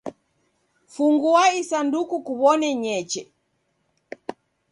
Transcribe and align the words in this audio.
Fungua 0.93 1.43
isanduku 1.61 2.15
kuw'one 2.25 2.69
ny'eche. 2.81 3.21